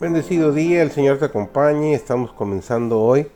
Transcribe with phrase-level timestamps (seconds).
[0.00, 1.94] Bendecido día, el Señor te acompañe.
[1.94, 3.26] Estamos comenzando hoy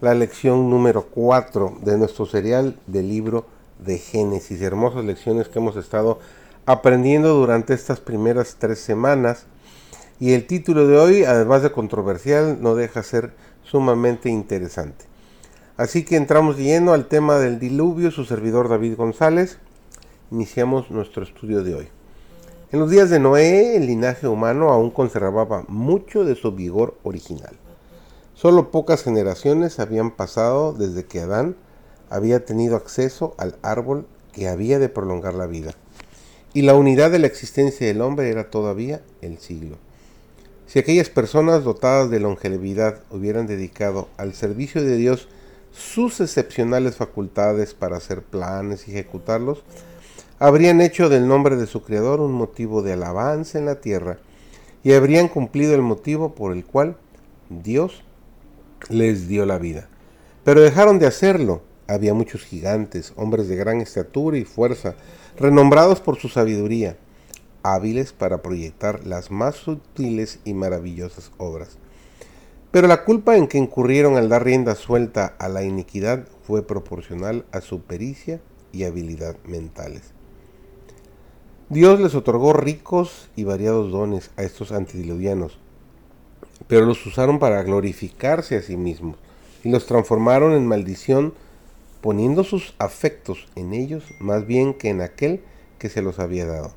[0.00, 3.46] la lección número 4 de nuestro serial del libro
[3.78, 4.60] de Génesis.
[4.60, 6.20] Hermosas lecciones que hemos estado
[6.66, 9.46] aprendiendo durante estas primeras tres semanas.
[10.20, 15.06] Y el título de hoy, además de controversial, no deja ser sumamente interesante.
[15.76, 19.58] Así que entramos lleno al tema del diluvio, su servidor David González.
[20.30, 21.88] Iniciamos nuestro estudio de hoy.
[22.70, 27.54] En los días de Noé, el linaje humano aún conservaba mucho de su vigor original.
[28.34, 31.56] Solo pocas generaciones habían pasado desde que Adán
[32.08, 35.72] había tenido acceso al árbol que había de prolongar la vida.
[36.54, 39.78] Y la unidad de la existencia del hombre era todavía el siglo.
[40.66, 45.28] Si aquellas personas dotadas de longevidad hubieran dedicado al servicio de Dios
[45.72, 49.62] sus excepcionales facultades para hacer planes y ejecutarlos,
[50.38, 54.18] habrían hecho del nombre de su Creador un motivo de alabanza en la tierra
[54.82, 56.96] y habrían cumplido el motivo por el cual
[57.48, 58.02] Dios
[58.88, 59.88] les dio la vida.
[60.44, 61.62] Pero dejaron de hacerlo.
[61.92, 64.94] Había muchos gigantes, hombres de gran estatura y fuerza,
[65.36, 66.96] renombrados por su sabiduría,
[67.62, 71.76] hábiles para proyectar las más sutiles y maravillosas obras.
[72.70, 77.44] Pero la culpa en que incurrieron al dar rienda suelta a la iniquidad fue proporcional
[77.52, 78.40] a su pericia
[78.72, 80.14] y habilidad mentales.
[81.68, 85.58] Dios les otorgó ricos y variados dones a estos antediluvianos,
[86.68, 89.18] pero los usaron para glorificarse a sí mismos
[89.62, 91.34] y los transformaron en maldición,
[92.02, 95.42] poniendo sus afectos en ellos más bien que en aquel
[95.78, 96.72] que se los había dado.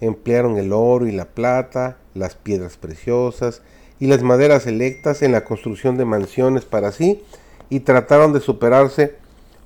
[0.00, 3.62] Emplearon el oro y la plata, las piedras preciosas
[3.98, 7.24] y las maderas selectas en la construcción de mansiones para sí
[7.70, 9.16] y trataron de superarse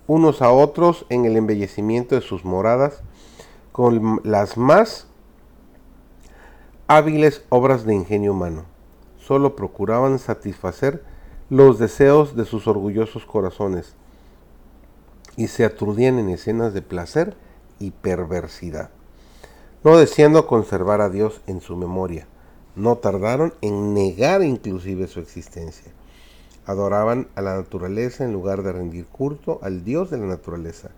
[0.06, 3.02] unos a otros en el embellecimiento de sus moradas
[3.72, 5.08] con las más
[6.86, 8.64] hábiles obras de ingenio humano.
[9.18, 11.02] Solo procuraban satisfacer
[11.50, 13.96] los deseos de sus orgullosos corazones
[15.36, 17.36] y se aturdían en escenas de placer
[17.78, 18.90] y perversidad,
[19.84, 22.26] no deseando conservar a Dios en su memoria.
[22.74, 25.92] No tardaron en negar inclusive su existencia.
[26.66, 30.90] Adoraban a la naturaleza en lugar de rendir culto al Dios de la naturaleza.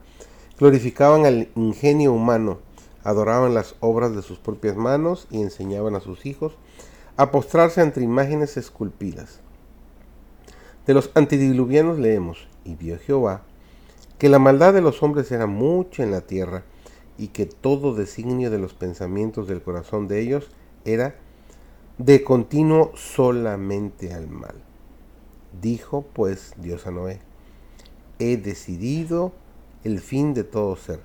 [0.58, 2.58] Glorificaban al ingenio humano
[3.08, 6.52] adoraban las obras de sus propias manos y enseñaban a sus hijos
[7.16, 9.40] a postrarse ante imágenes esculpidas.
[10.86, 13.42] De los antediluvianos leemos, y vio Jehová,
[14.18, 16.64] que la maldad de los hombres era mucha en la tierra,
[17.18, 20.50] y que todo designio de los pensamientos del corazón de ellos
[20.84, 21.16] era
[21.98, 24.54] de continuo solamente al mal.
[25.60, 27.18] Dijo pues Dios a Noé,
[28.20, 29.32] he decidido
[29.82, 31.00] el fin de todo ser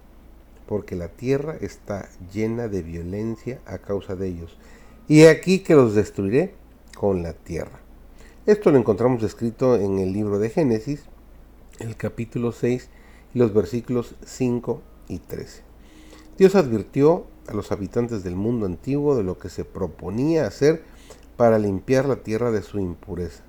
[0.67, 4.57] porque la tierra está llena de violencia a causa de ellos.
[5.07, 6.55] Y aquí que los destruiré
[6.97, 7.79] con la tierra.
[8.45, 11.03] Esto lo encontramos escrito en el libro de Génesis,
[11.79, 13.02] el capítulo 6 y
[13.33, 15.61] los versículos 5 y 13.
[16.37, 20.83] Dios advirtió a los habitantes del mundo antiguo de lo que se proponía hacer
[21.37, 23.43] para limpiar la tierra de su impureza.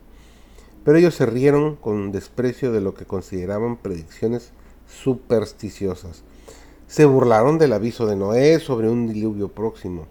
[0.84, 4.52] Pero ellos se rieron con desprecio de lo que consideraban predicciones
[4.86, 6.24] supersticiosas
[6.86, 10.06] se burlaron del aviso de Noé sobre un diluvio próximo.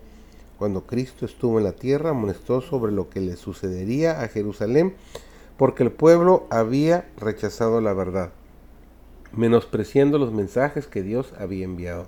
[0.58, 4.94] Cuando Cristo estuvo en la tierra, amonestó sobre lo que le sucedería a Jerusalén,
[5.58, 8.32] porque el pueblo había rechazado la verdad,
[9.36, 12.08] menospreciando los mensajes que Dios había enviado.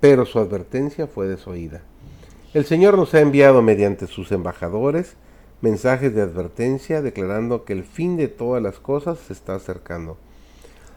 [0.00, 1.82] Pero su advertencia fue desoída.
[2.54, 5.16] El Señor nos ha enviado mediante sus embajadores
[5.60, 10.16] mensajes de advertencia declarando que el fin de todas las cosas se está acercando.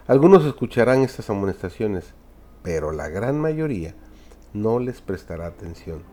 [0.07, 2.13] Algunos escucharán estas amonestaciones,
[2.61, 3.93] pero la gran mayoría
[4.53, 6.03] no les prestará atención.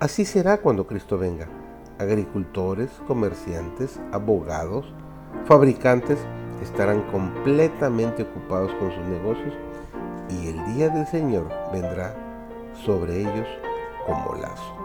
[0.00, 1.48] Así será cuando Cristo venga.
[1.98, 4.92] Agricultores, comerciantes, abogados,
[5.46, 6.18] fabricantes
[6.62, 9.54] estarán completamente ocupados con sus negocios
[10.30, 12.14] y el día del Señor vendrá
[12.84, 13.46] sobre ellos
[14.06, 14.83] como lazo.